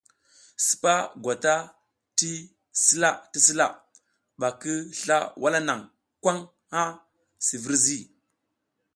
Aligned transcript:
Sipa 0.65 0.93
gwata 1.23 1.53
ti 2.17 2.31
sila 2.85 3.09
ti 3.31 3.39
sila 3.45 3.65
ɓa 4.39 4.47
ki 4.61 4.71
sla 4.99 5.15
wala 5.43 5.59
naŋ 5.67 5.79
kwaŋ 6.21 6.37
ŋha 6.69 6.83
si 7.45 7.55
virzi. 7.63 7.99